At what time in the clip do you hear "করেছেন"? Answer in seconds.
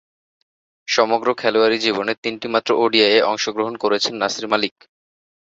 3.75-4.13